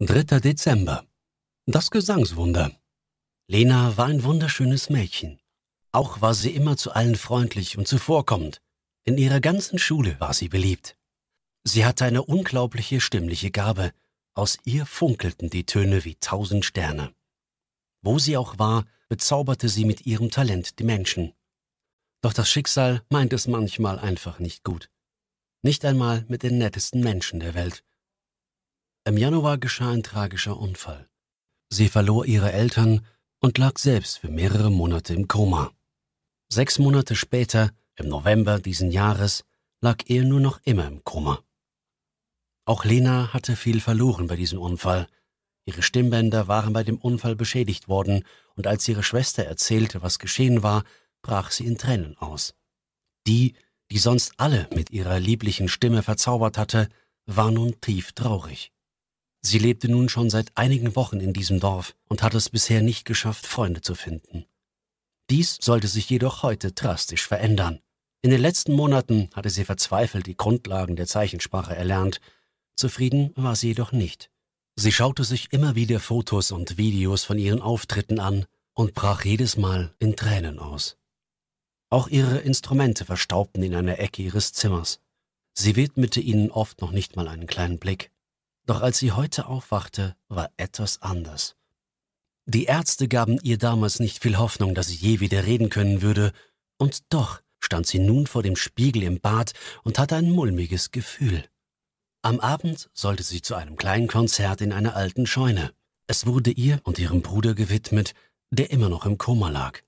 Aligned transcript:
3. 0.00 0.38
Dezember. 0.38 1.04
Das 1.66 1.90
Gesangswunder. 1.90 2.70
Lena 3.48 3.96
war 3.96 4.06
ein 4.06 4.22
wunderschönes 4.22 4.90
Mädchen. 4.90 5.40
Auch 5.90 6.20
war 6.20 6.34
sie 6.34 6.54
immer 6.54 6.76
zu 6.76 6.92
allen 6.92 7.16
freundlich 7.16 7.76
und 7.76 7.88
zuvorkommend. 7.88 8.62
In 9.02 9.18
ihrer 9.18 9.40
ganzen 9.40 9.76
Schule 9.80 10.14
war 10.20 10.34
sie 10.34 10.48
beliebt. 10.48 10.96
Sie 11.64 11.84
hatte 11.84 12.04
eine 12.04 12.22
unglaubliche 12.22 13.00
stimmliche 13.00 13.50
Gabe. 13.50 13.92
Aus 14.34 14.58
ihr 14.62 14.86
funkelten 14.86 15.50
die 15.50 15.66
Töne 15.66 16.04
wie 16.04 16.14
tausend 16.14 16.64
Sterne. 16.64 17.12
Wo 18.00 18.20
sie 18.20 18.36
auch 18.36 18.56
war, 18.56 18.84
bezauberte 19.08 19.68
sie 19.68 19.84
mit 19.84 20.06
ihrem 20.06 20.30
Talent 20.30 20.78
die 20.78 20.84
Menschen. 20.84 21.32
Doch 22.20 22.32
das 22.32 22.48
Schicksal 22.48 23.02
meint 23.08 23.32
es 23.32 23.48
manchmal 23.48 23.98
einfach 23.98 24.38
nicht 24.38 24.62
gut. 24.62 24.90
Nicht 25.62 25.84
einmal 25.84 26.24
mit 26.28 26.44
den 26.44 26.58
nettesten 26.58 27.00
Menschen 27.00 27.40
der 27.40 27.54
Welt. 27.54 27.82
Im 29.08 29.16
Januar 29.16 29.56
geschah 29.56 29.92
ein 29.92 30.02
tragischer 30.02 30.58
Unfall. 30.58 31.08
Sie 31.70 31.88
verlor 31.88 32.26
ihre 32.26 32.52
Eltern 32.52 33.06
und 33.40 33.56
lag 33.56 33.78
selbst 33.78 34.18
für 34.18 34.28
mehrere 34.28 34.70
Monate 34.70 35.14
im 35.14 35.26
Koma. 35.26 35.72
Sechs 36.52 36.78
Monate 36.78 37.16
später, 37.16 37.70
im 37.96 38.08
November 38.08 38.58
diesen 38.58 38.90
Jahres, 38.90 39.46
lag 39.80 40.02
er 40.08 40.24
nur 40.24 40.40
noch 40.40 40.60
immer 40.64 40.86
im 40.86 41.04
Koma. 41.04 41.42
Auch 42.66 42.84
Lena 42.84 43.32
hatte 43.32 43.56
viel 43.56 43.80
verloren 43.80 44.26
bei 44.26 44.36
diesem 44.36 44.58
Unfall. 44.58 45.06
Ihre 45.64 45.80
Stimmbänder 45.80 46.46
waren 46.46 46.74
bei 46.74 46.84
dem 46.84 46.98
Unfall 46.98 47.34
beschädigt 47.34 47.88
worden, 47.88 48.26
und 48.56 48.66
als 48.66 48.86
ihre 48.88 49.02
Schwester 49.02 49.42
erzählte, 49.42 50.02
was 50.02 50.18
geschehen 50.18 50.62
war, 50.62 50.84
brach 51.22 51.50
sie 51.50 51.64
in 51.64 51.78
Tränen 51.78 52.18
aus. 52.18 52.52
Die, 53.26 53.54
die 53.90 54.00
sonst 54.00 54.34
alle 54.36 54.68
mit 54.74 54.90
ihrer 54.90 55.18
lieblichen 55.18 55.68
Stimme 55.68 56.02
verzaubert 56.02 56.58
hatte, 56.58 56.90
war 57.24 57.50
nun 57.50 57.80
tief 57.80 58.12
traurig. 58.12 58.70
Sie 59.40 59.58
lebte 59.58 59.88
nun 59.88 60.08
schon 60.08 60.30
seit 60.30 60.50
einigen 60.56 60.96
Wochen 60.96 61.20
in 61.20 61.32
diesem 61.32 61.60
Dorf 61.60 61.94
und 62.08 62.22
hatte 62.22 62.36
es 62.36 62.50
bisher 62.50 62.82
nicht 62.82 63.04
geschafft, 63.04 63.46
Freunde 63.46 63.80
zu 63.80 63.94
finden. 63.94 64.46
Dies 65.30 65.58
sollte 65.60 65.88
sich 65.88 66.08
jedoch 66.08 66.42
heute 66.42 66.72
drastisch 66.72 67.26
verändern. 67.26 67.80
In 68.22 68.30
den 68.30 68.40
letzten 68.40 68.72
Monaten 68.72 69.28
hatte 69.34 69.50
sie 69.50 69.64
verzweifelt 69.64 70.26
die 70.26 70.36
Grundlagen 70.36 70.96
der 70.96 71.06
Zeichensprache 71.06 71.76
erlernt. 71.76 72.20
Zufrieden 72.74 73.32
war 73.36 73.54
sie 73.54 73.68
jedoch 73.68 73.92
nicht. 73.92 74.30
Sie 74.74 74.92
schaute 74.92 75.24
sich 75.24 75.52
immer 75.52 75.74
wieder 75.74 76.00
Fotos 76.00 76.50
und 76.50 76.78
Videos 76.78 77.24
von 77.24 77.38
ihren 77.38 77.60
Auftritten 77.60 78.20
an 78.20 78.46
und 78.74 78.94
brach 78.94 79.24
jedes 79.24 79.56
Mal 79.56 79.94
in 79.98 80.16
Tränen 80.16 80.58
aus. 80.58 80.96
Auch 81.90 82.08
ihre 82.08 82.38
Instrumente 82.38 83.04
verstaubten 83.04 83.62
in 83.62 83.74
einer 83.74 83.98
Ecke 83.98 84.22
ihres 84.22 84.52
Zimmers. 84.52 85.00
Sie 85.52 85.74
widmete 85.74 86.20
ihnen 86.20 86.50
oft 86.50 86.80
noch 86.80 86.92
nicht 86.92 87.16
mal 87.16 87.28
einen 87.28 87.46
kleinen 87.46 87.78
Blick. 87.78 88.10
Doch 88.68 88.82
als 88.82 88.98
sie 88.98 89.12
heute 89.12 89.46
aufwachte, 89.46 90.14
war 90.28 90.50
etwas 90.58 91.00
anders. 91.00 91.56
Die 92.44 92.64
Ärzte 92.64 93.08
gaben 93.08 93.38
ihr 93.42 93.56
damals 93.56 93.98
nicht 93.98 94.22
viel 94.22 94.36
Hoffnung, 94.36 94.74
dass 94.74 94.88
sie 94.88 94.96
je 94.96 95.20
wieder 95.20 95.46
reden 95.46 95.70
können 95.70 96.02
würde, 96.02 96.32
und 96.76 97.10
doch 97.10 97.40
stand 97.60 97.86
sie 97.86 97.98
nun 97.98 98.26
vor 98.26 98.42
dem 98.42 98.56
Spiegel 98.56 99.04
im 99.04 99.20
Bad 99.20 99.54
und 99.84 99.98
hatte 99.98 100.16
ein 100.16 100.30
mulmiges 100.30 100.90
Gefühl. 100.90 101.48
Am 102.20 102.40
Abend 102.40 102.90
sollte 102.92 103.22
sie 103.22 103.40
zu 103.40 103.54
einem 103.54 103.76
kleinen 103.76 104.06
Konzert 104.06 104.60
in 104.60 104.74
einer 104.74 104.94
alten 104.94 105.26
Scheune. 105.26 105.72
Es 106.06 106.26
wurde 106.26 106.50
ihr 106.50 106.80
und 106.84 106.98
ihrem 106.98 107.22
Bruder 107.22 107.54
gewidmet, 107.54 108.12
der 108.50 108.70
immer 108.70 108.90
noch 108.90 109.06
im 109.06 109.16
Koma 109.16 109.48
lag. 109.48 109.80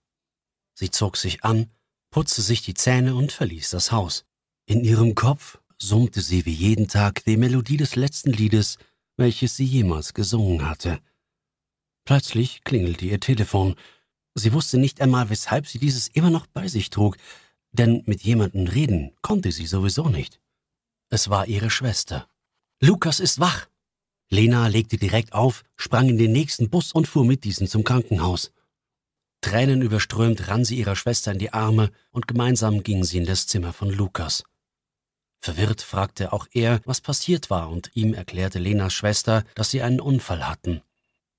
Sie 0.75 0.91
zog 0.91 1.19
sich 1.19 1.45
an, 1.45 1.71
putzte 2.11 2.41
sich 2.41 2.63
die 2.63 2.75
Zähne 2.75 3.15
und 3.15 3.31
verließ 3.31 3.71
das 3.71 3.93
Haus. 3.93 4.25
In 4.65 4.85
ihrem 4.85 5.15
Kopf 5.15 5.59
summte 5.83 6.21
sie 6.21 6.45
wie 6.47 6.53
jeden 6.53 6.89
Tag 6.89 7.25
die 7.25 7.37
Melodie 7.37 7.77
des 7.77 7.97
letzten 7.97 8.33
Liedes, 8.33 8.79
welches 9.17 9.57
sie 9.57 9.65
jemals 9.65 10.15
gesungen 10.15 10.69
hatte. 10.69 11.01
Plötzlich 12.05 12.63
klingelte 12.65 13.07
ihr 13.07 13.21
Telefon. 13.21 13.77
Sie 14.35 14.53
wusste 14.53 14.79
nicht 14.79 15.01
einmal, 15.01 15.31
weshalb 15.31 15.67
sie 15.67 15.79
dieses 15.79 16.09
immer 16.09 16.31
noch 16.31 16.47
bei 16.47 16.69
sich 16.69 16.91
trug, 16.91 17.17
denn 17.73 18.03
mit 18.07 18.23
jemandem 18.23 18.67
reden 18.67 19.13
konnte 19.23 19.53
sie 19.53 19.67
sowieso 19.67 20.09
nicht. 20.09 20.41
Es 21.09 21.31
war 21.31 21.47
ihre 21.47 21.71
Schwester. 21.71 22.29
Lukas 22.81 23.21
ist 23.21 23.41
wach! 23.41 23.69
Lena 24.29 24.69
legte 24.69 24.97
direkt 24.97 25.33
auf, 25.33 25.65
sprang 25.77 26.09
in 26.09 26.19
den 26.19 26.33
nächsten 26.33 26.71
Bus 26.71 26.93
und 26.93 27.09
fuhr 27.09 27.25
mit 27.25 27.43
diesem 27.45 27.67
zum 27.67 27.83
Krankenhaus. 27.83 28.53
Tränen 29.41 29.83
überströmt 29.83 30.49
rann 30.49 30.65
sie 30.65 30.79
ihrer 30.79 30.95
Schwester 30.95 31.33
in 31.33 31.39
die 31.39 31.53
Arme 31.53 31.91
und 32.11 32.29
gemeinsam 32.29 32.83
gingen 32.83 33.05
sie 33.05 33.19
in 33.19 33.25
das 33.25 33.47
Zimmer 33.47 33.73
von 33.73 33.91
Lukas. 33.91 34.45
Verwirrt 35.41 35.81
fragte 35.81 36.33
auch 36.33 36.47
er, 36.53 36.81
was 36.85 37.01
passiert 37.01 37.49
war, 37.49 37.71
und 37.71 37.91
ihm 37.95 38.13
erklärte 38.13 38.59
Lenas 38.59 38.93
Schwester, 38.93 39.45
dass 39.55 39.71
sie 39.71 39.83
einen 39.83 40.01
Unfall 40.01 40.47
hatten. 40.47 40.83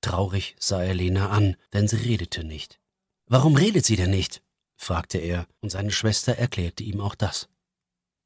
Traurig 0.02 0.56
sah 0.60 0.84
er 0.84 0.96
Lena 0.96 1.30
an, 1.30 1.56
denn 1.74 1.88
sie 1.88 1.98
redete 1.98 2.44
nicht. 2.44 2.80
Warum 3.28 3.56
redet 3.56 3.86
sie 3.86 3.96
denn 3.96 4.10
nicht? 4.10 4.42
fragte 4.76 5.20
er, 5.20 5.46
und 5.60 5.70
seine 5.70 5.92
Schwester 5.92 6.36
erklärte 6.36 6.84
ihm 6.84 7.00
auch 7.00 7.14
das. 7.14 7.48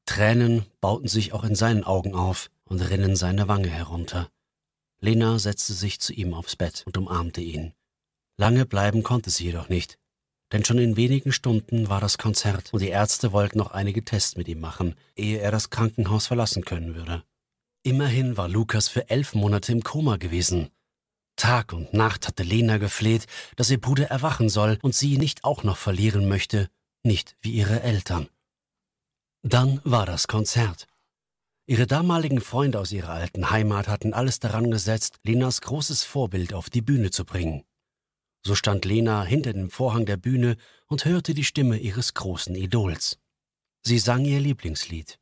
Tränen 0.06 0.64
bauten 0.80 1.08
sich 1.08 1.34
auch 1.34 1.44
in 1.44 1.54
seinen 1.54 1.84
Augen 1.84 2.14
auf 2.14 2.50
und 2.64 2.80
rinnen 2.80 3.14
seine 3.14 3.48
Wange 3.48 3.68
herunter. 3.68 4.30
Lena 5.00 5.38
setzte 5.38 5.74
sich 5.74 6.00
zu 6.00 6.14
ihm 6.14 6.32
aufs 6.32 6.56
Bett 6.56 6.84
und 6.86 6.96
umarmte 6.96 7.42
ihn. 7.42 7.74
Lange 8.38 8.64
bleiben 8.64 9.02
konnte 9.02 9.28
sie 9.28 9.44
jedoch 9.44 9.68
nicht 9.68 9.98
denn 10.52 10.64
schon 10.64 10.78
in 10.78 10.96
wenigen 10.96 11.32
Stunden 11.32 11.88
war 11.88 12.00
das 12.00 12.18
Konzert 12.18 12.72
und 12.72 12.80
die 12.80 12.88
Ärzte 12.88 13.32
wollten 13.32 13.58
noch 13.58 13.72
einige 13.72 14.04
Tests 14.04 14.36
mit 14.36 14.48
ihm 14.48 14.60
machen, 14.60 14.94
ehe 15.16 15.38
er 15.38 15.50
das 15.50 15.70
Krankenhaus 15.70 16.26
verlassen 16.26 16.64
können 16.64 16.94
würde. 16.94 17.24
Immerhin 17.82 18.36
war 18.36 18.48
Lukas 18.48 18.88
für 18.88 19.10
elf 19.10 19.34
Monate 19.34 19.72
im 19.72 19.82
Koma 19.82 20.16
gewesen. 20.16 20.70
Tag 21.36 21.72
und 21.72 21.92
Nacht 21.92 22.26
hatte 22.26 22.42
Lena 22.42 22.78
gefleht, 22.78 23.26
dass 23.56 23.70
ihr 23.70 23.80
Bruder 23.80 24.06
erwachen 24.06 24.48
soll 24.48 24.78
und 24.82 24.94
sie 24.94 25.18
nicht 25.18 25.44
auch 25.44 25.62
noch 25.62 25.76
verlieren 25.76 26.28
möchte, 26.28 26.68
nicht 27.02 27.36
wie 27.40 27.52
ihre 27.52 27.82
Eltern. 27.82 28.28
Dann 29.42 29.80
war 29.84 30.06
das 30.06 30.26
Konzert. 30.26 30.86
Ihre 31.66 31.86
damaligen 31.86 32.40
Freunde 32.40 32.78
aus 32.78 32.92
ihrer 32.92 33.10
alten 33.10 33.50
Heimat 33.50 33.88
hatten 33.88 34.14
alles 34.14 34.38
daran 34.38 34.70
gesetzt, 34.70 35.18
Lenas 35.24 35.60
großes 35.60 36.04
Vorbild 36.04 36.54
auf 36.54 36.70
die 36.70 36.82
Bühne 36.82 37.10
zu 37.10 37.24
bringen. 37.24 37.64
So 38.46 38.54
stand 38.54 38.84
Lena 38.84 39.24
hinter 39.24 39.52
dem 39.52 39.70
Vorhang 39.70 40.06
der 40.06 40.16
Bühne 40.16 40.56
und 40.86 41.04
hörte 41.04 41.34
die 41.34 41.42
Stimme 41.42 41.78
ihres 41.78 42.14
großen 42.14 42.54
Idols. 42.54 43.18
Sie 43.82 43.98
sang 43.98 44.24
ihr 44.24 44.38
Lieblingslied. 44.38 45.18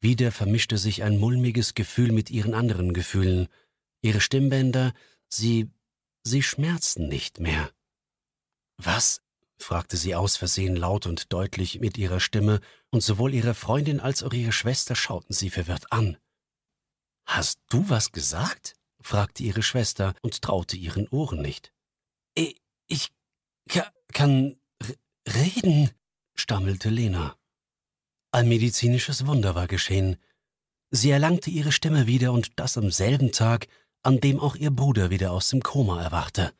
Wieder 0.00 0.32
vermischte 0.32 0.76
sich 0.76 1.04
ein 1.04 1.16
mulmiges 1.16 1.74
Gefühl 1.74 2.10
mit 2.10 2.28
ihren 2.28 2.54
anderen 2.54 2.92
Gefühlen. 2.92 3.46
Ihre 4.02 4.20
Stimmbänder, 4.20 4.92
sie, 5.28 5.70
sie 6.24 6.42
schmerzten 6.42 7.06
nicht 7.06 7.38
mehr. 7.38 7.70
Was? 8.78 9.22
fragte 9.56 9.96
sie 9.96 10.16
aus 10.16 10.36
Versehen 10.36 10.74
laut 10.74 11.06
und 11.06 11.32
deutlich 11.32 11.78
mit 11.78 11.98
ihrer 11.98 12.18
Stimme, 12.18 12.58
und 12.90 13.04
sowohl 13.04 13.32
ihre 13.32 13.54
Freundin 13.54 14.00
als 14.00 14.24
auch 14.24 14.32
ihre 14.32 14.50
Schwester 14.50 14.96
schauten 14.96 15.32
sie 15.32 15.50
verwirrt 15.50 15.92
an. 15.92 16.16
Hast 17.26 17.60
du 17.68 17.88
was 17.88 18.10
gesagt? 18.10 18.74
fragte 19.00 19.44
ihre 19.44 19.62
Schwester 19.62 20.14
und 20.20 20.42
traute 20.42 20.76
ihren 20.76 21.06
Ohren 21.10 21.42
nicht. 21.42 21.72
Ich 22.34 23.08
kann 24.12 24.56
reden, 25.26 25.90
stammelte 26.34 26.90
Lena. 26.90 27.36
Ein 28.32 28.48
medizinisches 28.48 29.26
Wunder 29.26 29.54
war 29.54 29.66
geschehen. 29.66 30.16
Sie 30.90 31.10
erlangte 31.10 31.50
ihre 31.50 31.72
Stimme 31.72 32.06
wieder 32.06 32.32
und 32.32 32.58
das 32.58 32.76
am 32.76 32.90
selben 32.90 33.32
Tag, 33.32 33.68
an 34.02 34.20
dem 34.20 34.40
auch 34.40 34.56
ihr 34.56 34.70
Bruder 34.70 35.10
wieder 35.10 35.32
aus 35.32 35.48
dem 35.48 35.62
Koma 35.62 36.02
erwachte. 36.02 36.52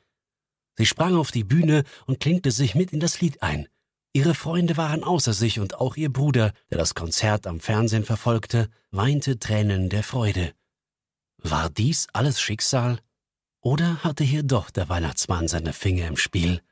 Sie 0.76 0.86
sprang 0.86 1.16
auf 1.16 1.30
die 1.30 1.44
Bühne 1.44 1.84
und 2.06 2.20
klingte 2.20 2.50
sich 2.50 2.74
mit 2.74 2.92
in 2.92 3.00
das 3.00 3.20
Lied 3.20 3.42
ein. 3.42 3.68
Ihre 4.12 4.34
Freunde 4.34 4.76
waren 4.76 5.04
außer 5.04 5.32
sich 5.32 5.60
und 5.60 5.74
auch 5.74 5.96
ihr 5.96 6.12
Bruder, 6.12 6.52
der 6.70 6.78
das 6.78 6.94
Konzert 6.94 7.46
am 7.46 7.60
Fernsehen 7.60 8.04
verfolgte, 8.04 8.68
weinte 8.90 9.38
Tränen 9.38 9.88
der 9.88 10.02
Freude. 10.02 10.54
War 11.38 11.70
dies 11.70 12.08
alles 12.12 12.40
Schicksal? 12.40 13.00
Oder 13.62 14.02
hatte 14.02 14.24
hier 14.24 14.42
doch 14.42 14.70
der 14.70 14.88
Weihnachtsmann 14.88 15.46
seine 15.46 15.74
Finger 15.74 16.06
im 16.06 16.16
Spiel? 16.16 16.62